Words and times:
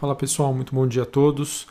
Fala 0.00 0.14
pessoal, 0.14 0.54
muito 0.54 0.74
bom 0.74 0.86
dia 0.86 1.02
a 1.02 1.04
todos. 1.04 1.66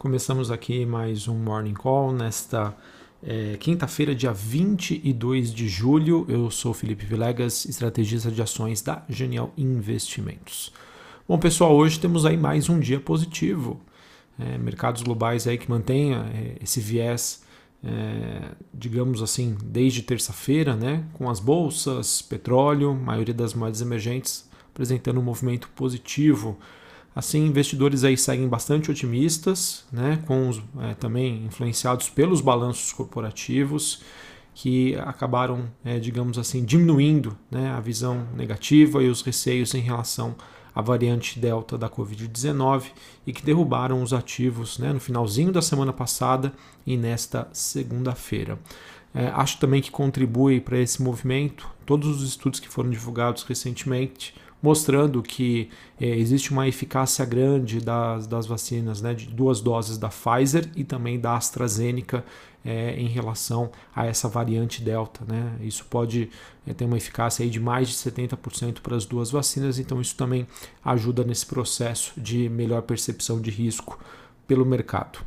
Começamos 0.00 0.50
aqui 0.50 0.84
mais 0.84 1.28
um 1.28 1.36
Morning 1.36 1.74
Call 1.74 2.10
nesta 2.10 2.76
é, 3.22 3.56
quinta-feira, 3.56 4.16
dia 4.16 4.32
22 4.32 5.54
de 5.54 5.68
julho. 5.68 6.26
Eu 6.28 6.50
sou 6.50 6.74
Felipe 6.74 7.06
Vilegas, 7.06 7.64
estrategista 7.66 8.32
de 8.32 8.42
ações 8.42 8.82
da 8.82 9.04
Genial 9.08 9.52
Investimentos. 9.56 10.72
Bom 11.28 11.38
pessoal, 11.38 11.72
hoje 11.72 12.00
temos 12.00 12.26
aí 12.26 12.36
mais 12.36 12.68
um 12.68 12.80
dia 12.80 12.98
positivo. 12.98 13.80
É, 14.36 14.58
mercados 14.58 15.02
globais 15.02 15.46
aí 15.46 15.56
que 15.56 15.70
mantenha 15.70 16.28
é, 16.34 16.56
esse 16.60 16.80
viés, 16.80 17.44
é, 17.84 18.56
digamos 18.74 19.22
assim, 19.22 19.56
desde 19.62 20.02
terça-feira, 20.02 20.74
né, 20.74 21.04
com 21.12 21.30
as 21.30 21.38
bolsas, 21.38 22.22
petróleo, 22.22 22.92
maioria 22.92 23.34
das 23.34 23.54
moedas 23.54 23.80
emergentes 23.80 24.48
apresentando 24.74 25.20
um 25.20 25.22
movimento 25.22 25.68
positivo 25.76 26.58
Assim, 27.18 27.46
investidores 27.46 28.04
aí 28.04 28.16
seguem 28.16 28.46
bastante 28.46 28.92
otimistas, 28.92 29.84
né, 29.90 30.22
com 30.24 30.48
os, 30.48 30.62
é, 30.78 30.94
também 30.94 31.46
influenciados 31.46 32.08
pelos 32.08 32.40
balanços 32.40 32.92
corporativos 32.92 34.04
que 34.54 34.94
acabaram, 34.94 35.68
é, 35.84 35.98
digamos 35.98 36.38
assim, 36.38 36.64
diminuindo 36.64 37.36
né, 37.50 37.70
a 37.70 37.80
visão 37.80 38.24
negativa 38.36 39.02
e 39.02 39.08
os 39.08 39.20
receios 39.22 39.74
em 39.74 39.80
relação 39.80 40.36
à 40.72 40.80
variante 40.80 41.40
Delta 41.40 41.76
da 41.76 41.90
Covid-19 41.90 42.84
e 43.26 43.32
que 43.32 43.44
derrubaram 43.44 44.00
os 44.00 44.12
ativos 44.12 44.78
né, 44.78 44.92
no 44.92 45.00
finalzinho 45.00 45.50
da 45.50 45.60
semana 45.60 45.92
passada 45.92 46.52
e 46.86 46.96
nesta 46.96 47.48
segunda-feira. 47.52 48.60
É, 49.12 49.26
acho 49.30 49.58
também 49.58 49.82
que 49.82 49.90
contribui 49.90 50.60
para 50.60 50.78
esse 50.78 51.02
movimento 51.02 51.68
todos 51.84 52.22
os 52.22 52.28
estudos 52.28 52.60
que 52.60 52.68
foram 52.68 52.90
divulgados 52.90 53.42
recentemente 53.42 54.34
mostrando 54.62 55.22
que 55.22 55.70
é, 56.00 56.06
existe 56.06 56.50
uma 56.50 56.66
eficácia 56.66 57.24
grande 57.24 57.80
das, 57.80 58.26
das 58.26 58.46
vacinas, 58.46 59.00
né, 59.00 59.14
de 59.14 59.26
duas 59.26 59.60
doses 59.60 59.98
da 59.98 60.08
Pfizer 60.08 60.68
e 60.74 60.84
também 60.84 61.18
da 61.18 61.36
AstraZeneca 61.36 62.24
é, 62.64 63.00
em 63.00 63.06
relação 63.06 63.70
a 63.94 64.06
essa 64.06 64.28
variante 64.28 64.82
Delta. 64.82 65.24
Né? 65.26 65.56
Isso 65.60 65.84
pode 65.88 66.30
é, 66.66 66.74
ter 66.74 66.84
uma 66.84 66.96
eficácia 66.96 67.44
aí 67.44 67.50
de 67.50 67.60
mais 67.60 67.88
de 67.88 67.94
70% 67.94 68.80
para 68.80 68.96
as 68.96 69.06
duas 69.06 69.30
vacinas, 69.30 69.78
então 69.78 70.00
isso 70.00 70.16
também 70.16 70.46
ajuda 70.84 71.24
nesse 71.24 71.46
processo 71.46 72.12
de 72.20 72.48
melhor 72.48 72.82
percepção 72.82 73.40
de 73.40 73.50
risco 73.50 73.98
pelo 74.46 74.66
mercado. 74.66 75.20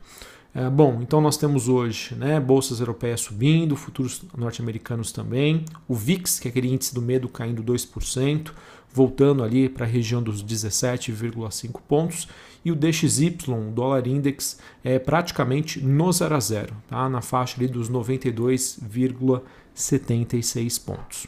É, 0.54 0.70
bom, 0.70 1.00
então 1.02 1.22
nós 1.22 1.38
temos 1.38 1.70
hoje 1.70 2.14
né, 2.14 2.38
bolsas 2.38 2.82
europeias 2.82 3.22
subindo, 3.22 3.76
futuros 3.78 4.22
norte-americanos 4.38 5.14
também, 5.14 5.64
o 5.88 5.96
VIX, 5.96 6.40
que 6.40 6.48
é 6.48 6.52
aquele 6.52 6.68
índice 6.68 6.94
do 6.94 7.02
medo, 7.02 7.30
caindo 7.30 7.64
2%, 7.64 8.52
voltando 8.94 9.44
ali 9.44 9.70
para 9.70 9.86
a 9.86 9.90
região 9.90 10.22
dos 10.22 10.44
17,5 10.44 11.80
pontos, 11.88 12.28
e 12.64 12.72
o 12.72 12.76
DXY, 12.76 13.38
o 13.48 13.72
dólar 13.72 14.06
index, 14.08 14.60
é 14.84 15.00
praticamente 15.00 15.84
no 15.84 16.12
0 16.12 16.36
a 16.36 16.40
0, 16.40 16.76
tá? 16.88 17.10
na 17.10 17.20
faixa 17.22 17.58
ali 17.58 17.68
dos 17.68 17.90
92,76 17.90 20.84
pontos. 20.84 21.26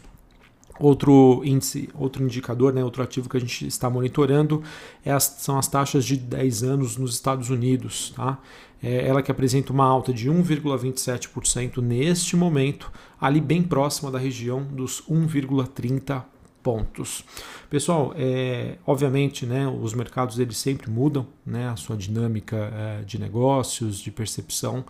Outro 0.80 1.42
índice, 1.46 1.88
outro 1.94 2.24
indicador, 2.24 2.74
né, 2.74 2.84
outro 2.84 3.04
ativo 3.04 3.30
que 3.30 3.38
a 3.38 3.40
gente 3.40 3.68
está 3.68 3.88
monitorando 3.90 4.62
é 5.06 5.12
as, 5.12 5.24
são 5.24 5.58
as 5.58 5.68
taxas 5.68 6.04
de 6.04 6.18
10 6.18 6.64
anos 6.64 6.98
nos 6.98 7.14
Estados 7.14 7.52
Unidos. 7.52 8.12
Tá? 8.16 8.40
É 8.82 9.08
ela 9.08 9.22
que 9.22 9.30
apresenta 9.32 9.72
uma 9.72 9.86
alta 9.86 10.12
de 10.12 10.32
1,27% 10.32 11.78
neste 11.78 12.36
momento, 12.36 12.92
ali 13.22 13.40
bem 13.40 13.62
próxima 13.62 14.10
da 14.10 14.18
região 14.18 14.64
dos 14.64 15.04
1,30% 15.10 16.24
pontos. 16.64 17.24
Pessoal, 17.70 18.14
é, 18.16 18.78
obviamente, 18.88 19.46
né, 19.46 19.68
os 19.68 19.94
mercados 19.94 20.40
eles 20.40 20.58
sempre 20.58 20.90
mudam, 20.90 21.28
né, 21.46 21.68
a 21.68 21.76
sua 21.76 21.98
dinâmica 21.98 22.72
é, 22.74 23.04
de 23.04 23.20
negócios, 23.20 24.00
de 24.00 24.10
percepção, 24.10 24.86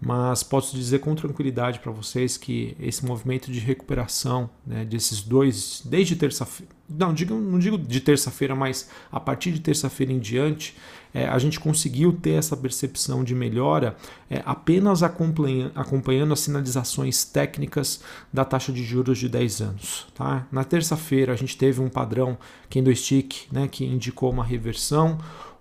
mas 0.00 0.42
posso 0.42 0.76
dizer 0.76 1.00
com 1.00 1.14
tranquilidade 1.14 1.80
para 1.80 1.90
vocês 1.90 2.36
que 2.36 2.76
esse 2.78 3.04
movimento 3.04 3.50
de 3.50 3.58
recuperação 3.58 4.48
né, 4.66 4.84
desses 4.84 5.22
dois, 5.22 5.82
desde 5.84 6.14
terça-feira, 6.14 6.70
não 6.88 7.12
digo, 7.12 7.34
não 7.34 7.58
digo 7.58 7.76
de 7.76 8.00
terça-feira, 8.00 8.54
mas 8.54 8.88
a 9.10 9.18
partir 9.18 9.50
de 9.52 9.60
terça-feira 9.60 10.12
em 10.12 10.18
diante, 10.18 10.76
é, 11.16 11.26
a 11.26 11.38
gente 11.38 11.58
conseguiu 11.58 12.12
ter 12.12 12.32
essa 12.32 12.54
percepção 12.54 13.24
de 13.24 13.34
melhora 13.34 13.96
é, 14.28 14.42
apenas 14.44 15.02
acompanhando, 15.02 15.72
acompanhando 15.74 16.34
as 16.34 16.40
sinalizações 16.40 17.24
técnicas 17.24 18.02
da 18.30 18.44
taxa 18.44 18.70
de 18.70 18.84
juros 18.84 19.16
de 19.16 19.26
10 19.26 19.62
anos. 19.62 20.06
Tá? 20.14 20.46
Na 20.52 20.62
terça-feira 20.62 21.32
a 21.32 21.36
gente 21.36 21.56
teve 21.56 21.80
um 21.80 21.88
padrão 21.88 22.36
candlestick 22.68 23.46
né, 23.50 23.66
que 23.66 23.82
indicou 23.86 24.30
uma 24.30 24.44
reversão. 24.44 25.16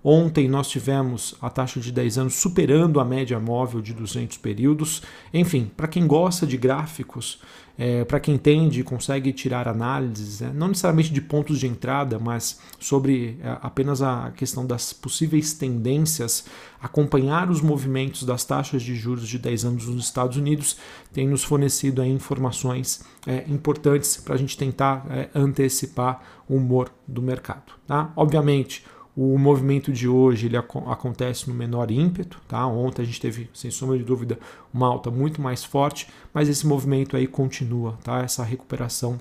Ontem 0.07 0.47
nós 0.47 0.69
tivemos 0.69 1.33
a 1.41 1.49
taxa 1.49 1.79
de 1.79 1.91
10 1.91 2.19
anos 2.19 2.35
superando 2.35 2.99
a 2.99 3.03
média 3.03 3.39
móvel 3.39 3.81
de 3.81 3.91
200 3.91 4.37
períodos. 4.37 5.01
Enfim, 5.33 5.71
para 5.75 5.87
quem 5.87 6.05
gosta 6.05 6.45
de 6.45 6.57
gráficos, 6.57 7.41
é, 7.75 8.05
para 8.05 8.19
quem 8.19 8.35
entende 8.35 8.81
e 8.81 8.83
consegue 8.83 9.33
tirar 9.33 9.67
análises, 9.67 10.41
né, 10.41 10.51
não 10.53 10.67
necessariamente 10.67 11.11
de 11.11 11.21
pontos 11.21 11.59
de 11.59 11.65
entrada, 11.65 12.19
mas 12.19 12.59
sobre 12.79 13.39
é, 13.41 13.57
apenas 13.63 14.03
a 14.03 14.31
questão 14.37 14.63
das 14.63 14.93
possíveis 14.93 15.55
tendências, 15.55 16.45
acompanhar 16.79 17.49
os 17.49 17.59
movimentos 17.59 18.21
das 18.21 18.45
taxas 18.45 18.83
de 18.83 18.95
juros 18.95 19.27
de 19.27 19.39
10 19.39 19.65
anos 19.65 19.87
nos 19.87 20.05
Estados 20.05 20.37
Unidos 20.37 20.77
tem 21.11 21.27
nos 21.27 21.43
fornecido 21.43 22.03
aí, 22.03 22.11
informações 22.11 23.03
é, 23.25 23.43
importantes 23.47 24.17
para 24.17 24.35
a 24.35 24.37
gente 24.37 24.55
tentar 24.55 25.03
é, 25.09 25.29
antecipar 25.33 26.21
o 26.47 26.57
humor 26.57 26.91
do 27.07 27.23
mercado. 27.23 27.73
Tá? 27.87 28.13
Obviamente, 28.15 28.85
o 29.15 29.37
movimento 29.37 29.93
de 29.93 30.07
hoje 30.07 30.47
ele 30.47 30.57
ac 30.57 30.77
acontece 30.87 31.47
no 31.47 31.55
menor 31.55 31.89
ímpeto, 31.89 32.41
tá? 32.47 32.67
Ontem 32.67 33.01
a 33.01 33.05
gente 33.05 33.21
teve, 33.21 33.49
sem 33.53 33.71
sombra 33.71 33.97
de 33.97 34.03
dúvida, 34.03 34.37
uma 34.73 34.87
alta 34.87 35.09
muito 35.09 35.41
mais 35.41 35.63
forte, 35.63 36.07
mas 36.33 36.49
esse 36.49 36.67
movimento 36.67 37.15
aí 37.15 37.25
continua, 37.25 37.97
tá? 38.03 38.19
Essa 38.19 38.43
recuperação 38.43 39.17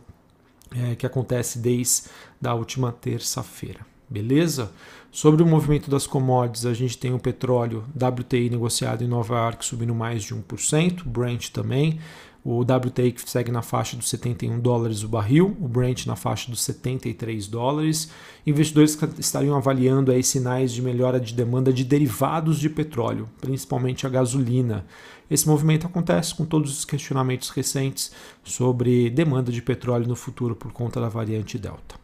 é, 0.75 0.97
que 0.97 1.07
acontece 1.07 1.61
desde 1.61 2.09
a 2.45 2.55
última 2.55 2.91
terça-feira. 2.91 3.81
Beleza? 4.11 4.73
Sobre 5.13 5.45
o 5.45 5.47
movimento 5.47 5.89
das 5.89 6.09
commodities, 6.09 6.67
a 6.67 6.75
gente 6.75 6.99
tem 6.99 7.15
o 7.15 7.19
petróleo 7.21 7.85
WTI 7.95 8.51
negociado 8.51 9.05
em 9.05 9.07
Nova 9.07 9.37
York 9.37 9.65
subindo 9.65 9.95
mais 9.95 10.25
de 10.25 10.35
1%, 10.35 11.05
Brent 11.05 11.51
também, 11.51 12.01
o 12.45 12.61
WTI 12.61 13.15
segue 13.25 13.51
na 13.51 13.63
faixa 13.63 13.97
dos 13.97 14.11
71 14.11 14.61
dólares 14.61 15.03
o 15.03 15.09
barril, 15.09 15.57
o 15.59 15.67
Brent 15.67 16.05
na 16.05 16.15
faixa 16.15 16.51
dos 16.51 16.61
73 16.61 17.47
dólares. 17.47 18.11
Investidores 18.47 18.99
estariam 19.19 19.57
avaliando 19.57 20.13
aí 20.13 20.23
sinais 20.23 20.71
de 20.71 20.83
melhora 20.83 21.19
de 21.19 21.33
demanda 21.33 21.73
de 21.73 21.83
derivados 21.83 22.61
de 22.61 22.69
petróleo, 22.69 23.31
principalmente 23.41 24.07
a 24.07 24.11
gasolina. 24.11 24.85
Esse 25.31 25.49
movimento 25.49 25.87
acontece 25.87 26.35
com 26.35 26.45
todos 26.45 26.71
os 26.71 26.85
questionamentos 26.85 27.49
recentes 27.49 28.13
sobre 28.43 29.09
demanda 29.09 29.51
de 29.51 29.63
petróleo 29.63 30.07
no 30.07 30.15
futuro 30.15 30.55
por 30.55 30.71
conta 30.71 31.01
da 31.01 31.09
variante 31.09 31.59
Delta. 31.59 31.95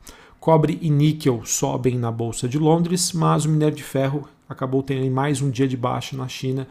Cobre 0.41 0.79
e 0.81 0.89
níquel 0.89 1.43
sobem 1.45 1.99
na 1.99 2.11
Bolsa 2.11 2.49
de 2.49 2.59
Londres, 2.59 3.12
mas 3.12 3.45
o 3.45 3.50
minério 3.50 3.77
de 3.77 3.83
ferro 3.83 4.27
acabou 4.50 4.83
tendo 4.83 5.09
mais 5.11 5.41
um 5.41 5.49
dia 5.49 5.69
de 5.69 5.77
baixa 5.77 6.16
na 6.16 6.28
China 6.28 6.66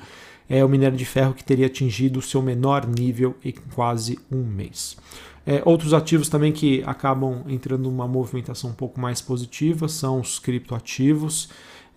é 0.49 0.65
o 0.65 0.69
minério 0.69 0.97
de 0.97 1.05
ferro 1.05 1.33
que 1.33 1.43
teria 1.43 1.67
atingido 1.67 2.19
o 2.19 2.21
seu 2.21 2.41
menor 2.41 2.87
nível 2.87 3.35
em 3.45 3.53
quase 3.73 4.17
um 4.31 4.43
mês. 4.43 4.97
É, 5.45 5.61
outros 5.63 5.93
ativos 5.93 6.27
também 6.27 6.51
que 6.51 6.83
acabam 6.85 7.43
entrando 7.47 7.83
numa 7.83 8.07
movimentação 8.07 8.71
um 8.71 8.73
pouco 8.73 8.99
mais 8.99 9.21
positiva 9.21 9.87
são 9.87 10.19
os 10.19 10.39
criptoativos. 10.39 11.49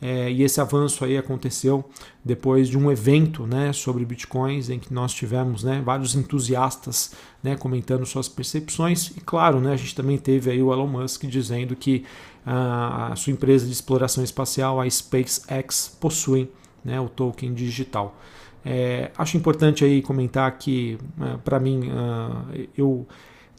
É, 0.05 0.29
e 0.33 0.43
esse 0.43 0.61
avanço 0.61 1.05
aí 1.05 1.17
aconteceu 1.17 1.89
depois 2.25 2.69
de 2.69 2.77
um 2.77 2.91
evento 2.91 3.47
né, 3.47 3.73
sobre 3.73 4.05
bitcoins 4.05 4.69
em 4.69 4.81
que 4.81 4.93
nós 4.93 5.15
tivemos 5.15 5.63
né, 5.63 5.81
vários 5.85 6.17
entusiastas 6.17 7.13
né, 7.41 7.55
comentando 7.55 8.05
suas 8.05 8.29
percepções 8.29 9.13
e 9.17 9.21
claro 9.21 9.61
né, 9.61 9.73
a 9.73 9.77
gente 9.77 9.95
também 9.95 10.19
teve 10.19 10.51
aí 10.51 10.61
o 10.61 10.73
Elon 10.73 10.89
Musk 10.89 11.25
dizendo 11.27 11.77
que 11.77 12.05
a 12.45 13.15
sua 13.15 13.33
empresa 13.33 13.65
de 13.65 13.73
exploração 13.73 14.25
espacial 14.25 14.81
a 14.81 14.91
SpaceX 14.91 15.97
possui 16.01 16.51
né, 16.85 17.01
o 17.01 17.09
token 17.09 17.55
digital. 17.55 18.17
É, 18.65 19.11
acho 19.17 19.37
importante 19.37 19.85
aí 19.85 20.03
comentar 20.03 20.51
que, 20.59 20.99
é, 21.21 21.37
para 21.39 21.59
mim, 21.59 21.91
uh, 21.91 22.69
eu 22.77 23.07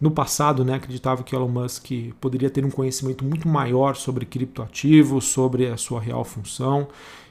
no 0.01 0.11
passado 0.11 0.65
né, 0.65 0.75
acreditava 0.75 1.23
que 1.23 1.35
Elon 1.35 1.47
Musk 1.47 1.91
poderia 2.19 2.49
ter 2.49 2.65
um 2.65 2.69
conhecimento 2.69 3.23
muito 3.23 3.47
maior 3.47 3.95
sobre 3.95 4.25
criptoativos, 4.25 5.25
sobre 5.25 5.67
a 5.67 5.77
sua 5.77 6.01
real 6.01 6.23
função 6.23 6.87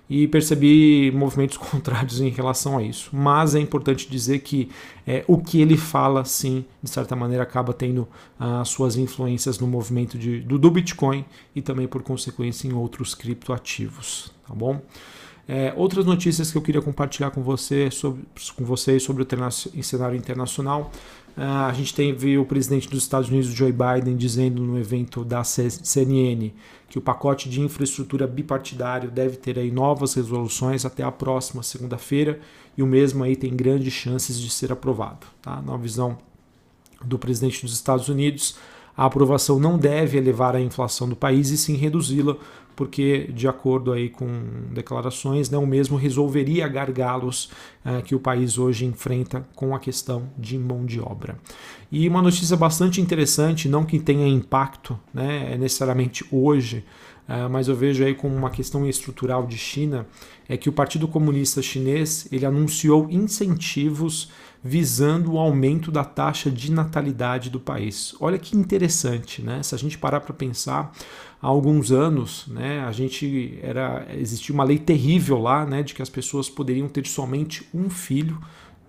e 0.09 0.29
percebi 0.29 1.11
movimentos 1.15 1.57
contrários 1.59 2.21
em 2.21 2.29
relação 2.29 2.77
a 2.77 2.83
isso. 2.83 3.09
Mas 3.13 3.55
é 3.55 3.61
importante 3.61 4.11
dizer 4.11 4.41
que 4.41 4.69
é, 5.07 5.25
o 5.27 5.39
que 5.39 5.61
ele 5.61 5.77
fala, 5.77 6.25
sim, 6.25 6.65
de 6.83 6.91
certa 6.91 7.17
maneira, 7.17 7.43
acaba 7.43 7.73
tendo 7.73 8.07
as 8.39 8.69
uh, 8.69 8.73
suas 8.73 8.97
influências 8.97 9.59
no 9.59 9.67
movimento 9.67 10.19
de, 10.19 10.41
do, 10.41 10.59
do 10.59 10.71
Bitcoin 10.71 11.25
e 11.55 11.63
também, 11.63 11.87
por 11.87 12.03
consequência, 12.03 12.69
em 12.69 12.75
outros 12.75 13.15
criptoativos. 13.15 14.33
Tá 14.47 14.55
bom? 14.55 14.83
É, 15.49 15.73
outras 15.77 16.07
notícias 16.07 16.53
que 16.53 16.59
eu 16.59 16.63
queria 16.63 16.81
compartilhar 16.81 17.31
com, 17.31 17.43
você 17.43 17.91
sobre, 17.91 18.23
com 18.55 18.65
vocês 18.65 19.03
sobre 19.03 19.23
o 19.23 19.83
cenário 19.83 20.17
internacional. 20.17 20.91
Uh, 21.37 21.67
a 21.69 21.73
gente 21.73 21.95
teve 21.95 22.37
o 22.37 22.45
presidente 22.45 22.89
dos 22.89 23.03
Estados 23.03 23.31
Unidos, 23.31 23.49
Joe 23.49 23.73
Biden, 23.73 24.17
dizendo 24.17 24.63
no 24.63 24.79
evento 24.79 25.25
da 25.25 25.43
CNN 25.43 26.53
que 26.89 26.99
o 26.99 27.01
pacote 27.01 27.49
de 27.49 27.61
infraestrutura 27.61 28.27
bipartidário 28.27 29.11
deve 29.11 29.39
ter 29.39 29.59
aí 29.59 29.71
novas 29.71 30.13
resoluções 30.13 30.85
até 30.85 31.03
a 31.03 31.11
próxima 31.11 31.63
segunda-feira 31.63 32.39
e 32.77 32.83
o 32.83 32.87
mesmo 32.87 33.25
aí 33.25 33.35
tem 33.35 33.57
grandes 33.57 33.95
chances 33.95 34.39
de 34.39 34.51
ser 34.51 34.71
aprovado. 34.71 35.27
Tá? 35.41 35.63
Na 35.63 35.77
visão 35.79 36.19
do 37.03 37.19
presidente 37.19 37.63
dos 37.63 37.73
Estados 37.73 38.11
Unidos, 38.11 38.57
a 38.95 39.07
aprovação 39.07 39.59
não 39.59 39.79
deve 39.79 40.19
elevar 40.19 40.55
a 40.55 40.61
inflação 40.61 41.09
do 41.09 41.17
país 41.17 41.49
e 41.49 41.57
sim 41.57 41.77
reduzi-la, 41.77 42.37
porque, 42.75 43.31
de 43.33 43.47
acordo 43.47 43.93
aí 43.93 44.09
com 44.09 44.29
declarações, 44.73 45.51
né, 45.51 45.59
o 45.59 45.67
mesmo 45.67 45.97
resolveria 45.97 46.67
gargalos 46.69 47.51
uh, 47.85 48.03
que 48.03 48.15
o 48.15 48.21
país 48.21 48.59
hoje 48.59 48.85
enfrenta 48.85 49.47
com 49.55 49.75
a 49.75 49.79
questão 49.79 50.29
de 50.39 50.59
mão 50.59 50.85
de 50.85 51.01
obra. 51.01 51.37
E 51.91 52.09
uma 52.09 52.23
notícia 52.23 52.57
bastante 52.57 53.01
interessante, 53.01 53.69
não 53.69 53.85
que 53.85 53.99
tenha 53.99 54.27
impacto 54.27 54.99
né, 55.13 55.57
necessariamente 55.59 56.25
hoje, 56.33 56.85
mas 57.51 57.69
eu 57.69 57.75
vejo 57.75 58.05
aí 58.05 58.15
como 58.15 58.35
uma 58.35 58.51
questão 58.51 58.87
estrutural 58.87 59.47
de 59.47 59.57
China, 59.57 60.07
é 60.49 60.57
que 60.57 60.69
o 60.69 60.73
Partido 60.73 61.09
Comunista 61.09 61.63
Chinês 61.63 62.29
ele 62.31 62.45
anunciou 62.45 63.09
incentivos 63.11 64.31
visando 64.63 65.33
o 65.33 65.39
aumento 65.39 65.91
da 65.91 66.05
taxa 66.05 66.51
de 66.51 66.71
natalidade 66.71 67.51
do 67.51 67.59
país. 67.59 68.15
Olha 68.21 68.39
que 68.39 68.57
interessante, 68.57 69.43
né? 69.43 69.63
Se 69.63 69.75
a 69.75 69.79
gente 69.79 69.99
parar 69.99 70.21
para 70.21 70.33
pensar, 70.33 70.93
há 71.41 71.47
alguns 71.49 71.91
anos, 71.91 72.47
né, 72.47 72.81
a 72.81 72.93
gente 72.93 73.59
era 73.61 74.07
existia 74.17 74.55
uma 74.55 74.63
lei 74.63 74.79
terrível 74.79 75.39
lá, 75.39 75.67
né, 75.67 75.83
de 75.83 75.93
que 75.93 76.01
as 76.01 76.09
pessoas 76.09 76.49
poderiam 76.49 76.89
ter 76.89 77.05
somente 77.07 77.67
um 77.75 77.91
filho, 77.91 78.39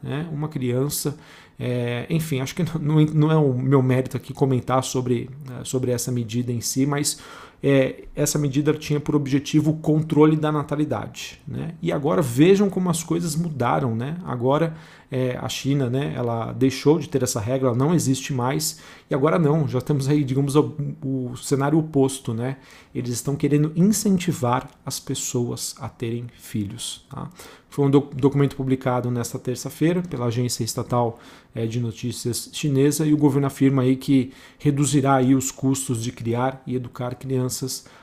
né, 0.01 0.29
uma 0.31 0.47
criança. 0.47 1.17
É, 1.59 2.05
enfim, 2.09 2.39
acho 2.41 2.53
que 2.53 2.63
não, 2.79 3.03
não 3.05 3.31
é 3.31 3.37
o 3.37 3.53
meu 3.53 3.81
mérito 3.81 4.15
aqui 4.15 4.31
comentar 4.31 4.83
sobre, 4.83 5.29
sobre 5.63 5.91
essa 5.91 6.11
medida 6.11 6.51
em 6.51 6.61
si, 6.61 6.85
mas 6.85 7.19
é, 7.63 8.03
essa 8.13 8.37
medida 8.37 8.73
tinha 8.73 8.99
por 8.99 9.15
objetivo 9.15 9.71
o 9.71 9.77
controle 9.77 10.35
da 10.35 10.51
natalidade. 10.51 11.39
Né? 11.47 11.75
E 11.81 11.93
agora 11.93 12.21
vejam 12.21 12.69
como 12.69 12.89
as 12.89 13.01
coisas 13.01 13.37
mudaram. 13.37 13.95
Né? 13.95 14.17
Agora 14.25 14.75
é, 15.09 15.37
a 15.37 15.47
China 15.47 15.89
né, 15.89 16.13
ela 16.13 16.51
deixou 16.51 16.99
de 16.99 17.07
ter 17.07 17.23
essa 17.23 17.39
regra, 17.39 17.69
ela 17.69 17.77
não 17.77 17.95
existe 17.95 18.33
mais, 18.33 18.79
e 19.09 19.15
agora 19.15 19.39
não, 19.39 19.65
já 19.65 19.79
temos 19.79 20.09
aí, 20.09 20.25
digamos, 20.25 20.57
o, 20.57 20.75
o 21.01 21.37
cenário 21.37 21.79
oposto. 21.79 22.33
Né? 22.33 22.57
Eles 22.93 23.11
estão 23.11 23.33
querendo 23.33 23.71
incentivar 23.77 24.69
as 24.85 24.99
pessoas 24.99 25.73
a 25.79 25.87
terem 25.87 26.25
filhos. 26.37 27.05
Tá? 27.09 27.29
Foi 27.69 27.87
um 27.87 27.89
documento 27.89 28.55
publicado 28.55 29.09
nesta 29.09 29.39
terça-feira 29.39 30.03
pela 30.03 30.25
agência 30.25 30.63
estatal 30.63 31.17
é, 31.55 31.65
de 31.65 31.79
notícias 31.79 32.49
chinesa 32.53 33.05
e 33.05 33.13
o 33.13 33.17
governo 33.17 33.47
afirma 33.47 33.81
aí 33.81 33.95
que 33.95 34.31
reduzirá 34.59 35.15
aí 35.15 35.33
os 35.35 35.51
custos 35.51 36.03
de 36.03 36.11
criar 36.11 36.61
e 36.67 36.75
educar 36.75 37.15
crianças, 37.15 37.52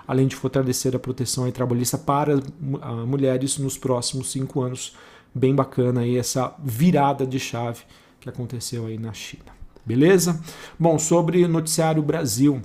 além 0.07 0.27
de 0.27 0.37
fortalecer 0.37 0.95
a 0.95 0.99
proteção 0.99 1.45
aí 1.45 1.53
trabalhista 1.53 1.97
para 1.97 2.41
mulheres 3.07 3.59
nos 3.59 3.77
próximos 3.79 4.31
cinco 4.31 4.61
anos. 4.63 4.95
Bem 5.35 5.55
bacana 5.55 6.01
aí 6.01 6.17
essa 6.17 6.55
virada 6.59 7.27
de 7.27 7.39
chave 7.39 7.83
que 8.21 8.29
aconteceu 8.29 8.87
aí 8.87 8.99
na 8.99 9.13
China. 9.13 9.61
Beleza? 9.85 10.41
Bom, 10.79 10.99
sobre 10.99 11.47
noticiário 11.49 12.03
Brasil, 12.03 12.61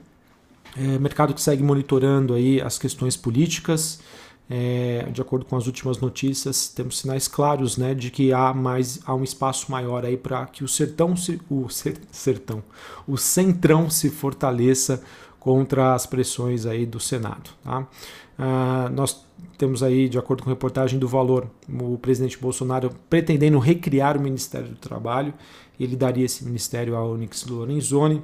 é, 0.78 1.00
mercado 1.00 1.34
que 1.34 1.42
segue 1.42 1.64
monitorando 1.64 2.34
aí 2.34 2.62
as 2.62 2.78
questões 2.78 3.16
políticas. 3.16 4.00
É, 4.48 5.08
de 5.12 5.20
acordo 5.22 5.44
com 5.44 5.58
as 5.58 5.66
últimas 5.66 5.98
notícias, 5.98 6.68
temos 6.68 7.00
sinais 7.00 7.28
claros 7.28 7.78
né, 7.78 7.96
de 7.96 8.12
que 8.12 8.32
há 8.32 8.54
mais 8.54 9.00
há 9.04 9.16
um 9.16 9.24
espaço 9.24 9.72
maior 9.72 10.06
aí 10.06 10.16
para 10.16 10.46
que 10.46 10.64
o 10.64 10.68
sertão 10.68 11.16
se, 11.16 11.42
o 11.50 11.68
ser, 11.68 12.00
sertão, 12.12 12.62
o 13.08 13.18
centrão 13.18 13.90
se 13.90 14.12
fortaleça 14.12 15.02
contra 15.46 15.94
as 15.94 16.08
pressões 16.08 16.66
aí 16.66 16.88
do 16.88 17.00
Senado. 17.00 17.52
Tá? 17.64 17.88
Ah, 18.36 18.90
nós 18.92 19.24
temos 19.60 19.84
aí, 19.84 20.10
de 20.10 20.18
acordo 20.18 20.42
com 20.42 20.50
reportagem 20.50 20.98
do 20.98 21.08
Valor, 21.08 21.48
o 21.72 22.00
presidente 22.00 22.36
Bolsonaro 22.36 22.90
pretendendo 23.08 23.60
recriar 23.60 24.18
o 24.18 24.20
Ministério 24.20 24.70
do 24.70 24.76
Trabalho. 24.76 25.36
Ele 25.80 25.96
daria 25.96 26.26
esse 26.26 26.44
ministério 26.44 26.96
a 26.96 27.06
Onyx 27.06 27.46
Lorenzoni. 27.46 28.24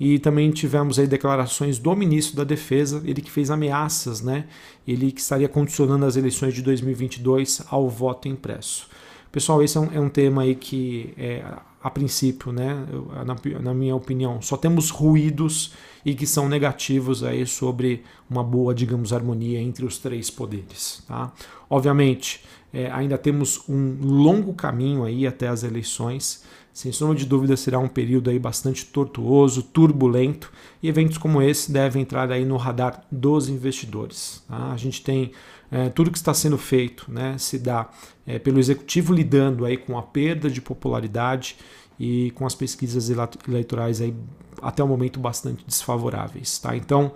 E 0.00 0.18
também 0.18 0.50
tivemos 0.50 0.98
aí 0.98 1.06
declarações 1.06 1.78
do 1.78 1.94
ministro 1.94 2.38
da 2.38 2.44
Defesa, 2.44 3.02
ele 3.04 3.20
que 3.20 3.30
fez 3.30 3.50
ameaças, 3.50 4.22
né? 4.22 4.46
Ele 4.88 5.12
que 5.12 5.20
estaria 5.20 5.50
condicionando 5.50 6.06
as 6.06 6.16
eleições 6.16 6.54
de 6.54 6.62
2022 6.62 7.64
ao 7.68 7.86
voto 7.86 8.28
impresso. 8.28 8.88
Pessoal, 9.32 9.62
esse 9.62 9.78
é 9.78 9.80
um, 9.80 9.92
é 9.94 9.98
um 9.98 10.10
tema 10.10 10.42
aí 10.42 10.54
que, 10.54 11.14
é, 11.16 11.42
a 11.82 11.90
princípio, 11.90 12.52
né, 12.52 12.86
na, 13.24 13.60
na, 13.60 13.74
minha 13.74 13.96
opinião, 13.96 14.42
só 14.42 14.58
temos 14.58 14.90
ruídos 14.90 15.72
e 16.04 16.14
que 16.14 16.26
são 16.26 16.50
negativos 16.50 17.24
aí 17.24 17.46
sobre 17.46 18.04
uma 18.28 18.44
boa, 18.44 18.74
digamos, 18.74 19.10
harmonia 19.10 19.58
entre 19.58 19.86
os 19.86 19.96
três 19.96 20.30
poderes. 20.30 21.02
Tá? 21.08 21.32
Obviamente, 21.70 22.44
é, 22.72 22.90
ainda 22.90 23.18
temos 23.18 23.62
um 23.68 23.98
longo 24.00 24.54
caminho 24.54 25.04
aí 25.04 25.26
até 25.26 25.48
as 25.48 25.62
eleições. 25.62 26.44
Sem 26.72 26.90
sombra 26.90 27.16
de 27.16 27.26
dúvida, 27.26 27.54
será 27.54 27.78
um 27.78 27.88
período 27.88 28.30
aí 28.30 28.38
bastante 28.38 28.86
tortuoso, 28.86 29.62
turbulento, 29.62 30.50
e 30.82 30.88
eventos 30.88 31.18
como 31.18 31.42
esse 31.42 31.70
devem 31.70 32.00
entrar 32.00 32.30
aí 32.32 32.46
no 32.46 32.56
radar 32.56 33.04
dos 33.12 33.50
investidores. 33.50 34.42
Tá? 34.48 34.72
A 34.72 34.76
gente 34.78 35.02
tem 35.02 35.32
é, 35.70 35.90
tudo 35.90 36.10
que 36.10 36.16
está 36.16 36.32
sendo 36.32 36.56
feito, 36.56 37.10
né, 37.10 37.36
se 37.38 37.58
dá 37.58 37.90
é, 38.26 38.38
pelo 38.38 38.58
executivo 38.58 39.12
lidando 39.12 39.66
aí 39.66 39.76
com 39.76 39.98
a 39.98 40.02
perda 40.02 40.50
de 40.50 40.62
popularidade 40.62 41.56
e 42.00 42.30
com 42.32 42.46
as 42.46 42.54
pesquisas 42.54 43.10
eleitorais 43.46 44.00
aí 44.00 44.14
até 44.62 44.82
o 44.82 44.88
momento 44.88 45.20
bastante 45.20 45.64
desfavoráveis. 45.66 46.58
Tá? 46.58 46.74
Então, 46.76 47.12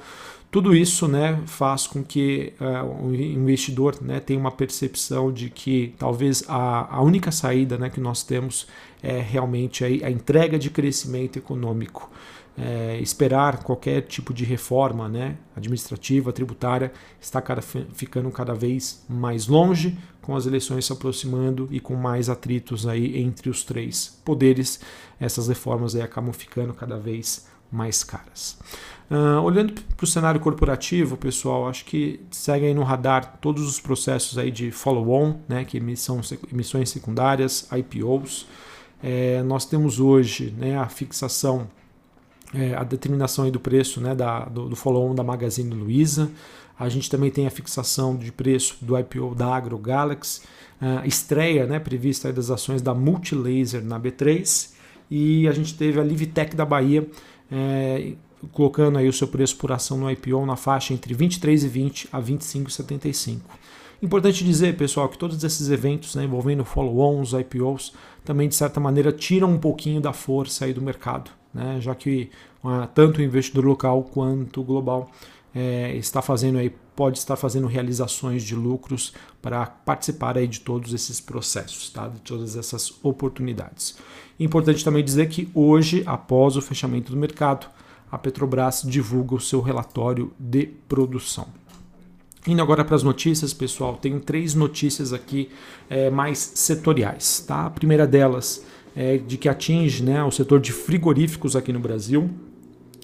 tudo 0.57 0.75
isso 0.75 1.07
né, 1.07 1.39
faz 1.45 1.87
com 1.87 2.03
que 2.03 2.55
uh, 2.59 3.07
o 3.07 3.15
investidor 3.15 3.99
né, 4.01 4.21
tenha 4.21 4.41
uma 4.41 4.51
percepção 4.51 5.31
de 5.31 5.51
que 5.51 5.95
talvez 5.99 6.43
a, 6.49 6.97
a 6.97 7.03
única 7.03 7.31
saída 7.31 7.77
né, 7.77 7.91
que 7.91 8.01
nós 8.01 8.23
temos 8.23 8.67
é 9.03 9.21
realmente 9.21 9.85
a, 9.85 9.87
a 9.87 10.11
entrega 10.11 10.59
de 10.59 10.71
crescimento 10.71 11.39
econômico. 11.39 12.11
É, 12.57 12.99
esperar 13.03 13.63
qualquer 13.65 14.01
tipo 14.01 14.33
de 14.33 14.47
reforma 14.47 15.11
né, 15.11 15.37
administrativa, 15.55 16.33
tributária, 16.33 16.91
está 17.21 17.43
cada, 17.43 17.61
ficando 17.61 18.31
cada 18.31 18.55
vez 18.55 19.05
mais 19.11 19.47
longe, 19.47 19.99
com 20.23 20.35
as 20.35 20.47
eleições 20.47 20.87
se 20.87 20.93
aproximando 20.93 21.69
e 21.71 21.81
com 21.81 21.95
mais 21.95 22.31
atritos 22.31 22.87
aí 22.87 23.21
entre 23.21 23.51
os 23.51 23.63
três 23.63 24.19
poderes, 24.25 24.81
essas 25.21 25.49
reformas 25.49 25.95
aí 25.95 26.01
acabam 26.01 26.33
ficando 26.33 26.73
cada 26.73 26.97
vez 26.97 27.47
mais 27.77 28.03
caras. 28.03 28.59
Uh, 29.09 29.41
olhando 29.43 29.73
para 29.73 30.05
o 30.05 30.07
cenário 30.07 30.41
corporativo, 30.41 31.17
pessoal, 31.17 31.69
acho 31.69 31.85
que 31.85 32.19
segue 32.31 32.67
aí 32.67 32.75
no 32.75 32.83
radar 32.83 33.39
todos 33.41 33.69
os 33.69 33.79
processos 33.79 34.37
aí 34.37 34.51
de 34.51 34.73
follow-on, 34.73 35.37
né, 35.49 35.65
que 35.65 35.77
emissão, 35.77 36.21
emissões 36.53 36.91
secundárias, 36.91 37.69
IPOs. 37.71 38.49
É, 39.01 39.43
nós 39.45 39.65
temos 39.65 40.01
hoje 40.01 40.53
né, 40.59 40.77
a 40.77 40.89
fixação, 40.89 41.69
é, 42.53 42.75
a 42.75 42.83
determinação 42.83 43.45
aí 43.45 43.51
do 43.51 43.61
preço 43.61 44.01
né, 44.01 44.13
da, 44.13 44.47
do, 44.47 44.69
do 44.71 44.75
follow-on 44.75 45.15
da 45.15 45.23
Magazine 45.23 45.73
Luiza. 45.73 46.31
A 46.77 46.89
gente 46.89 47.09
também 47.09 47.31
tem 47.31 47.47
a 47.47 47.51
fixação 47.51 48.17
de 48.17 48.33
preço 48.33 48.77
do 48.83 48.99
IPO 48.99 49.35
da 49.35 49.55
AgroGalaxy, 49.55 50.43
uh, 50.83 51.07
estreia 51.07 51.65
né, 51.65 51.79
prevista 51.79 52.31
das 52.33 52.51
ações 52.51 52.83
da 52.83 52.93
Multilaser 52.93 53.83
na 53.83 53.99
B3 53.99 54.75
e 55.11 55.47
a 55.49 55.53
gente 55.53 55.75
teve 55.75 56.01
a 56.01 56.05
Livtech 56.05 56.55
da 56.57 56.67
Bahia 56.67 57.07
é, 57.51 58.13
colocando 58.53 58.99
aí 58.99 59.09
o 59.09 59.13
seu 59.13 59.29
preço 59.29 59.57
por 59.57 59.73
ação 59.73 59.99
no 59.99 60.11
IPO 60.11 60.45
na 60.47 60.57
faixa 60.57 60.93
entre 60.93 61.15
23,20 61.15 62.09
a 62.13 62.21
25,75. 62.21 63.41
Importante 64.03 64.45
dizer, 64.45 64.77
pessoal, 64.77 65.09
que 65.09 65.17
todos 65.17 65.43
esses 65.43 65.71
eventos 65.71 66.15
né, 66.15 66.25
envolvendo 66.25 66.65
follow-ons, 66.65 67.33
IPOs, 67.33 67.95
também 68.25 68.49
de 68.49 68.55
certa 68.55 68.79
maneira 68.79 69.11
tiram 69.11 69.51
um 69.51 69.59
pouquinho 69.59 70.01
da 70.01 70.13
força 70.13 70.67
aí 70.67 70.73
do 70.73 70.83
mercado, 70.83 71.31
né, 71.53 71.79
já 71.81 71.95
que 71.95 72.31
uh, 72.63 72.87
tanto 72.95 73.21
o 73.21 73.23
investidor 73.23 73.65
local 73.65 74.03
quanto 74.03 74.61
o 74.61 74.65
global 74.65 75.11
é, 75.55 75.97
está 75.97 76.21
fazendo 76.21 76.59
aí, 76.59 76.71
pode 76.97 77.19
estar 77.19 77.37
fazendo 77.37 77.67
realizações 77.67 78.43
de 78.43 78.55
lucros 78.55 79.13
para 79.43 79.67
participar 79.67 80.39
aí 80.39 80.49
de 80.49 80.61
todos 80.61 80.95
esses 80.95 81.21
processos, 81.21 81.91
tá? 81.91 82.09
de 82.09 82.21
todas 82.21 82.57
essas 82.57 82.93
oportunidades. 83.03 83.97
Importante 84.41 84.83
também 84.83 85.05
dizer 85.05 85.29
que 85.29 85.49
hoje, 85.55 86.03
após 86.07 86.57
o 86.57 86.63
fechamento 86.63 87.13
do 87.13 87.19
mercado, 87.19 87.67
a 88.11 88.17
Petrobras 88.17 88.83
divulga 88.85 89.35
o 89.35 89.41
seu 89.41 89.61
relatório 89.61 90.33
de 90.39 90.67
produção. 90.89 91.47
Indo 92.47 92.63
agora 92.63 92.85
para 92.85 92.95
as 92.95 93.03
notícias, 93.03 93.53
pessoal, 93.53 93.97
tenho 93.97 94.21
três 94.21 94.55
notícias 94.55 95.13
aqui 95.13 95.51
é, 95.91 96.09
mais 96.09 96.39
setoriais. 96.39 97.41
Tá? 97.41 97.67
A 97.67 97.71
primeira 97.71 98.07
delas 98.07 98.65
é 98.95 99.19
de 99.19 99.37
que 99.37 99.49
atinge 99.49 100.03
né, 100.03 100.23
o 100.23 100.31
setor 100.31 100.61
de 100.61 100.73
frigoríficos 100.73 101.57
aqui 101.57 101.73
no 101.73 101.81
Brasil, 101.81 102.31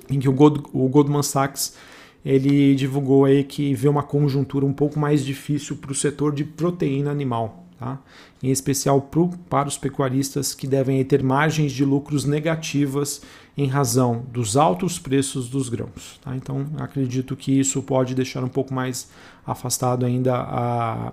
em 0.08 0.20
que 0.20 0.28
o, 0.28 0.32
Gold, 0.32 0.62
o 0.72 0.88
Goldman 0.88 1.22
Sachs 1.22 1.74
ele 2.24 2.74
divulgou 2.74 3.24
aí 3.24 3.42
que 3.42 3.74
vê 3.74 3.88
uma 3.88 4.02
conjuntura 4.02 4.64
um 4.64 4.72
pouco 4.72 4.98
mais 4.98 5.24
difícil 5.24 5.76
para 5.76 5.92
o 5.92 5.94
setor 5.94 6.32
de 6.32 6.44
proteína 6.44 7.10
animal, 7.10 7.66
tá? 7.78 7.98
em 8.42 8.50
especial 8.50 9.00
pro, 9.00 9.28
para 9.48 9.68
os 9.68 9.76
pecuaristas 9.76 10.54
que 10.54 10.66
devem 10.66 11.02
ter 11.04 11.22
margens 11.22 11.72
de 11.72 11.84
lucros 11.84 12.24
negativas 12.24 13.22
em 13.56 13.66
razão 13.66 14.24
dos 14.32 14.56
altos 14.56 14.98
preços 14.98 15.48
dos 15.48 15.68
grãos. 15.68 16.18
Tá? 16.22 16.34
Então, 16.36 16.66
acredito 16.78 17.36
que 17.36 17.58
isso 17.58 17.82
pode 17.82 18.14
deixar 18.14 18.42
um 18.42 18.48
pouco 18.48 18.72
mais 18.72 19.10
afastado 19.44 20.06
ainda 20.06 20.36
a, 20.36 21.12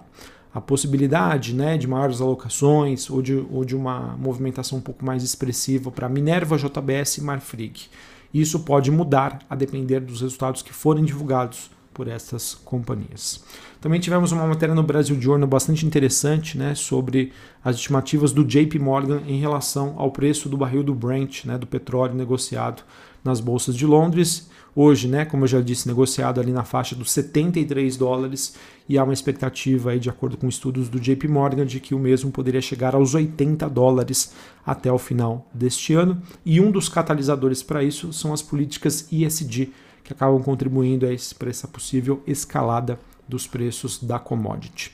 a 0.54 0.62
possibilidade 0.62 1.54
né, 1.54 1.78
de 1.78 1.88
maiores 1.88 2.22
alocações 2.22 3.10
ou 3.10 3.22
de, 3.22 3.34
ou 3.36 3.66
de 3.66 3.76
uma 3.76 4.16
movimentação 4.18 4.78
um 4.78 4.82
pouco 4.82 5.06
mais 5.06 5.24
expressiva 5.24 5.92
para 5.92 6.08
Minerva, 6.08 6.58
JBS 6.58 7.18
e 7.18 7.22
Marfrig. 7.22 7.90
Isso 8.34 8.60
pode 8.60 8.92
mudar 8.92 9.40
a 9.50 9.56
depender 9.56 10.00
dos 10.00 10.22
resultados 10.22 10.62
que 10.62 10.74
forem 10.74 11.04
divulgados 11.04 11.72
por 11.94 12.08
essas 12.08 12.54
companhias. 12.54 13.44
Também 13.82 14.00
tivemos 14.00 14.32
uma 14.32 14.48
matéria 14.48 14.74
no 14.74 14.84
Brasil 14.84 15.20
Journal 15.20 15.48
bastante 15.48 15.86
interessante 15.86 16.58
né, 16.58 16.74
sobre 16.74 17.34
as 17.64 17.76
estimativas 17.76 18.32
do 18.32 18.46
JP 18.46 18.80
Morgan 18.80 19.22
em 19.28 19.40
relação 19.40 19.96
ao 19.98 20.12
preço 20.12 20.48
do 20.48 20.56
barril 20.56 20.84
do 20.84 20.96
Brent, 20.96 21.44
né, 21.44 21.58
do 21.58 21.68
petróleo 21.68 22.16
negociado 22.16 22.84
nas 23.24 23.40
bolsas 23.40 23.76
de 23.76 23.86
Londres. 23.86 24.50
Hoje, 24.76 25.08
né, 25.08 25.26
como 25.26 25.44
eu 25.44 25.48
já 25.48 25.62
disse, 25.62 25.88
negociado 25.88 26.40
ali 26.40 26.52
na 26.52 26.64
faixa 26.64 26.96
dos 26.96 27.12
73 27.12 27.98
dólares 27.98 28.56
e 28.88 28.98
há 28.98 29.04
uma 29.04 29.14
expectativa, 29.14 29.92
aí, 29.92 30.00
de 30.00 30.10
acordo 30.10 30.38
com 30.38 30.48
estudos 30.48 30.88
do 30.88 31.00
JP 31.00 31.28
Morgan, 31.28 31.66
de 31.66 31.80
que 31.80 31.94
o 31.94 32.00
mesmo 32.00 32.32
poderia 32.32 32.62
chegar 32.62 32.96
aos 32.96 33.14
80 33.14 33.68
dólares 33.70 34.34
até 34.66 34.92
o 34.92 34.98
final 34.98 35.48
deste 35.54 35.94
ano. 35.94 36.22
E 36.46 36.62
um 36.62 36.72
dos 36.72 36.88
catalisadores 36.88 37.64
para 37.64 37.84
isso 37.84 38.14
são 38.14 38.32
as 38.32 38.42
políticas 38.42 39.08
ESG, 39.12 39.74
que 40.04 40.14
acabam 40.14 40.42
contribuindo 40.42 41.06
para 41.38 41.50
essa 41.50 41.68
possível 41.68 42.22
escalada 42.26 43.00
dos 43.28 43.46
preços 43.46 44.02
da 44.02 44.18
commodity. 44.18 44.92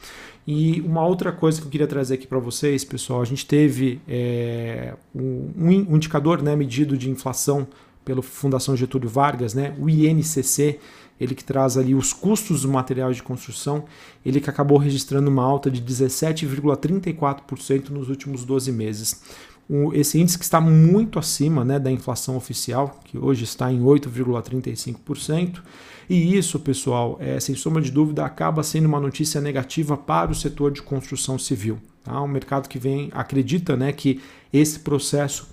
E 0.48 0.82
uma 0.82 1.04
outra 1.06 1.32
coisa 1.32 1.60
que 1.60 1.66
eu 1.66 1.72
queria 1.72 1.88
trazer 1.88 2.16
aqui 2.16 2.28
para 2.28 2.38
vocês, 2.38 2.84
pessoal, 2.86 3.22
a 3.22 3.26
gente 3.26 3.46
teve 3.46 4.00
é, 4.08 4.94
um, 5.14 5.50
um, 5.58 5.96
indicador 5.96 6.44
né, 6.44 6.56
medido 6.56 6.96
de 6.96 7.10
inflação 7.10 7.68
pela 8.06 8.22
Fundação 8.22 8.78
Getúlio 8.78 9.10
Vargas, 9.10 9.54
né, 9.54 9.76
o 9.78 9.90
INCC, 9.90 10.80
ele 11.20 11.36
que 11.36 11.44
traz 11.44 11.78
ali 11.78 11.94
os 11.96 12.14
custos 12.14 12.62
dos 12.62 12.72
materiais 12.72 13.18
de 13.18 13.24
construção, 13.24 13.84
ele 14.24 14.40
que 14.40 14.50
acabou 14.50 14.78
registrando 14.78 15.30
uma 15.30 15.44
alta 15.44 15.70
de 15.72 15.82
17,34% 15.82 17.90
nos 17.90 18.08
últimos 18.10 18.46
12 18.46 18.72
meses 18.72 19.22
esse 19.94 20.20
índice 20.20 20.38
que 20.38 20.44
está 20.44 20.62
muito 20.62 21.18
acima 21.18 21.66
né, 21.66 21.80
da 21.80 21.92
inflação 21.92 22.38
oficial, 22.38 23.00
que 23.04 23.18
hoje 23.18 23.44
está 23.44 23.72
em 23.72 23.82
8,35%. 23.82 25.62
E 26.08 26.38
isso, 26.38 26.60
pessoal, 26.60 27.18
é, 27.20 27.40
sem 27.40 27.56
sombra 27.56 27.82
de 27.82 27.92
dúvida, 27.92 28.24
acaba 28.24 28.62
sendo 28.62 28.86
uma 28.86 29.00
notícia 29.00 29.42
negativa 29.42 29.98
para 29.98 30.32
o 30.32 30.36
setor 30.36 30.72
de 30.72 30.84
construção 30.84 31.40
civil. 31.40 31.80
Tá? 32.04 32.22
Um 32.22 32.28
mercado 32.28 32.70
que 32.70 32.78
vem 32.78 33.10
acredita 33.12 33.76
né, 33.76 33.92
que 33.92 34.22
esse 34.54 34.80
processo 34.80 35.48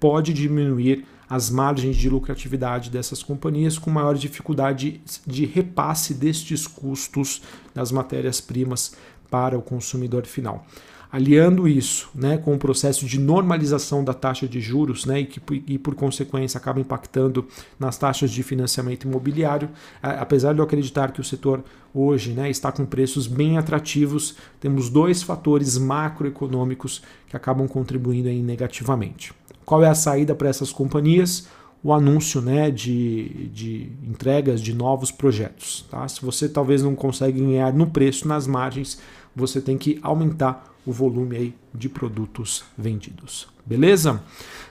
pode 0.00 0.32
diminuir 0.32 1.04
as 1.28 1.50
margens 1.50 1.96
de 1.96 2.08
lucratividade 2.08 2.90
dessas 2.90 3.22
companhias 3.22 3.78
com 3.78 3.90
maior 3.90 4.14
dificuldade 4.14 5.00
de 5.26 5.44
repasse 5.44 6.14
destes 6.14 6.66
custos 6.66 7.42
das 7.74 7.92
matérias-primas 7.92 8.94
para 9.30 9.58
o 9.58 9.62
consumidor 9.62 10.26
final 10.26 10.64
aliando 11.10 11.66
isso 11.66 12.10
né, 12.14 12.36
com 12.36 12.54
o 12.54 12.58
processo 12.58 13.06
de 13.06 13.18
normalização 13.18 14.04
da 14.04 14.12
taxa 14.12 14.46
de 14.46 14.60
juros 14.60 15.06
né, 15.06 15.20
e 15.20 15.26
que 15.26 15.40
e 15.66 15.78
por 15.78 15.94
consequência 15.94 16.58
acaba 16.58 16.80
impactando 16.80 17.46
nas 17.78 17.96
taxas 17.96 18.30
de 18.30 18.42
financiamento 18.42 19.04
imobiliário, 19.06 19.70
apesar 20.02 20.52
de 20.52 20.60
eu 20.60 20.64
acreditar 20.64 21.12
que 21.12 21.20
o 21.20 21.24
setor 21.24 21.64
hoje 21.94 22.32
né, 22.32 22.50
está 22.50 22.70
com 22.70 22.84
preços 22.84 23.26
bem 23.26 23.56
atrativos, 23.56 24.36
temos 24.60 24.90
dois 24.90 25.22
fatores 25.22 25.78
macroeconômicos 25.78 27.02
que 27.26 27.36
acabam 27.36 27.66
contribuindo 27.66 28.28
aí 28.28 28.42
negativamente. 28.42 29.32
Qual 29.68 29.84
é 29.84 29.88
a 29.88 29.94
saída 29.94 30.34
para 30.34 30.48
essas 30.48 30.72
companhias? 30.72 31.46
o 31.80 31.92
anúncio 31.92 32.40
né, 32.40 32.72
de, 32.72 33.48
de 33.52 33.92
entregas 34.02 34.60
de 34.60 34.74
novos 34.74 35.12
projetos. 35.12 35.86
Tá? 35.88 36.08
Se 36.08 36.20
você 36.20 36.48
talvez 36.48 36.82
não 36.82 36.96
consegue 36.96 37.38
ganhar 37.38 37.72
no 37.72 37.86
preço, 37.86 38.26
nas 38.26 38.48
margens, 38.48 38.98
você 39.34 39.60
tem 39.60 39.78
que 39.78 39.96
aumentar 40.02 40.74
o 40.84 40.90
volume 40.90 41.36
aí 41.36 41.54
de 41.72 41.88
produtos 41.88 42.64
vendidos. 42.76 43.46
Beleza? 43.64 44.20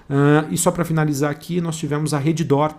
Uh, 0.10 0.52
e 0.52 0.58
só 0.58 0.70
para 0.70 0.84
finalizar 0.84 1.32
aqui, 1.32 1.62
nós 1.62 1.78
tivemos 1.78 2.14
a 2.14 2.18
Reddor 2.18 2.74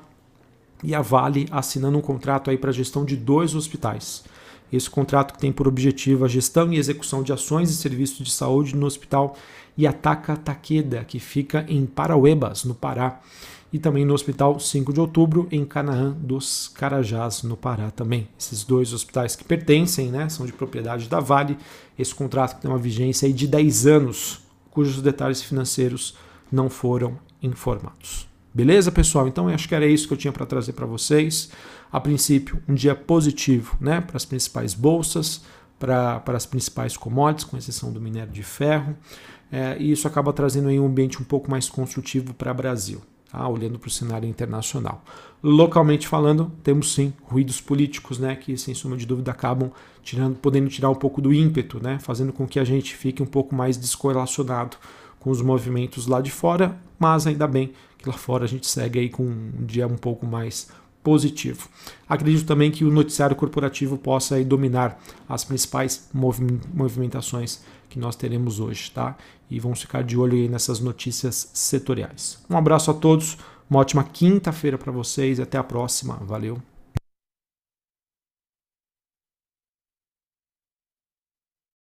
e 0.84 0.94
a 0.94 1.00
Vale 1.00 1.48
assinando 1.50 1.96
um 1.96 2.02
contrato 2.02 2.50
aí 2.50 2.58
para 2.58 2.70
gestão 2.70 3.06
de 3.06 3.16
dois 3.16 3.54
hospitais. 3.54 4.24
Esse 4.72 4.88
contrato 4.88 5.32
que 5.34 5.38
tem 5.38 5.52
por 5.52 5.66
objetivo 5.66 6.24
a 6.24 6.28
gestão 6.28 6.72
e 6.72 6.78
execução 6.78 7.22
de 7.22 7.32
ações 7.32 7.70
e 7.70 7.76
serviços 7.76 8.18
de 8.18 8.30
saúde 8.30 8.76
no 8.76 8.86
hospital 8.86 9.36
Yataka 9.78 10.36
Takeda, 10.36 11.04
que 11.04 11.18
fica 11.18 11.64
em 11.68 11.86
Parauebas, 11.86 12.64
no 12.64 12.74
Pará 12.74 13.20
e 13.72 13.78
também 13.78 14.04
no 14.04 14.14
Hospital 14.14 14.58
5 14.58 14.92
de 14.92 15.00
Outubro, 15.00 15.46
em 15.50 15.64
Canaã 15.64 16.16
dos 16.18 16.68
Carajás, 16.68 17.42
no 17.42 17.56
Pará 17.56 17.90
também. 17.90 18.28
Esses 18.38 18.64
dois 18.64 18.92
hospitais 18.92 19.36
que 19.36 19.44
pertencem, 19.44 20.10
né, 20.10 20.28
são 20.28 20.46
de 20.46 20.52
propriedade 20.52 21.08
da 21.08 21.20
Vale. 21.20 21.56
Esse 21.98 22.14
contrato 22.14 22.60
tem 22.60 22.70
uma 22.70 22.78
vigência 22.78 23.30
de 23.32 23.46
10 23.46 23.86
anos, 23.86 24.40
cujos 24.70 25.02
detalhes 25.02 25.42
financeiros 25.42 26.16
não 26.50 26.70
foram 26.70 27.18
informados. 27.42 28.27
Beleza, 28.58 28.90
pessoal? 28.90 29.28
Então, 29.28 29.46
acho 29.46 29.68
que 29.68 29.74
era 29.76 29.86
isso 29.86 30.08
que 30.08 30.14
eu 30.14 30.18
tinha 30.18 30.32
para 30.32 30.44
trazer 30.44 30.72
para 30.72 30.84
vocês. 30.84 31.48
A 31.92 32.00
princípio, 32.00 32.60
um 32.68 32.74
dia 32.74 32.92
positivo 32.92 33.76
né, 33.80 34.00
para 34.00 34.16
as 34.16 34.24
principais 34.24 34.74
bolsas, 34.74 35.42
para, 35.78 36.18
para 36.18 36.36
as 36.36 36.44
principais 36.44 36.96
commodities, 36.96 37.44
com 37.44 37.56
exceção 37.56 37.92
do 37.92 38.00
minério 38.00 38.32
de 38.32 38.42
ferro. 38.42 38.96
É, 39.52 39.76
e 39.78 39.92
isso 39.92 40.08
acaba 40.08 40.32
trazendo 40.32 40.70
aí 40.70 40.80
um 40.80 40.86
ambiente 40.86 41.22
um 41.22 41.24
pouco 41.24 41.48
mais 41.48 41.68
construtivo 41.68 42.34
para 42.34 42.50
o 42.50 42.54
Brasil 42.54 43.00
tá? 43.30 43.46
olhando 43.46 43.78
para 43.78 43.86
o 43.86 43.90
cenário 43.92 44.28
internacional. 44.28 45.04
Localmente 45.40 46.08
falando, 46.08 46.50
temos 46.64 46.92
sim 46.92 47.12
ruídos 47.22 47.60
políticos, 47.60 48.18
né, 48.18 48.34
que 48.34 48.56
sem 48.56 48.74
sombra 48.74 48.98
de 48.98 49.06
dúvida 49.06 49.30
acabam 49.30 49.70
tirando, 50.02 50.34
podendo 50.34 50.68
tirar 50.68 50.90
um 50.90 50.96
pouco 50.96 51.22
do 51.22 51.32
ímpeto, 51.32 51.80
né, 51.80 52.00
fazendo 52.00 52.32
com 52.32 52.44
que 52.44 52.58
a 52.58 52.64
gente 52.64 52.96
fique 52.96 53.22
um 53.22 53.26
pouco 53.26 53.54
mais 53.54 53.76
descorrelacionado 53.76 54.76
com 55.20 55.30
os 55.30 55.40
movimentos 55.40 56.08
lá 56.08 56.20
de 56.20 56.32
fora, 56.32 56.76
mas 56.98 57.24
ainda 57.24 57.46
bem 57.46 57.72
que 57.98 58.08
lá 58.08 58.14
fora 58.14 58.44
a 58.44 58.48
gente 58.48 58.66
segue 58.66 59.00
aí 59.00 59.08
com 59.08 59.24
um 59.24 59.66
dia 59.66 59.86
um 59.86 59.96
pouco 59.96 60.26
mais 60.26 60.68
positivo. 61.02 61.68
Acredito 62.08 62.46
também 62.46 62.70
que 62.70 62.84
o 62.84 62.90
noticiário 62.90 63.34
corporativo 63.36 63.96
possa 63.96 64.36
aí 64.36 64.44
dominar 64.44 65.00
as 65.28 65.44
principais 65.44 66.08
movimentações 66.12 67.62
que 67.88 67.98
nós 67.98 68.16
teremos 68.16 68.60
hoje, 68.60 68.90
tá? 68.90 69.16
E 69.50 69.58
vamos 69.58 69.80
ficar 69.80 70.02
de 70.02 70.16
olho 70.18 70.34
aí 70.34 70.48
nessas 70.48 70.80
notícias 70.80 71.50
setoriais. 71.54 72.38
Um 72.48 72.56
abraço 72.56 72.90
a 72.90 72.94
todos, 72.94 73.38
uma 73.70 73.80
ótima 73.80 74.04
quinta-feira 74.04 74.76
para 74.76 74.92
vocês 74.92 75.38
e 75.38 75.42
até 75.42 75.56
a 75.56 75.64
próxima. 75.64 76.18
Valeu! 76.22 76.77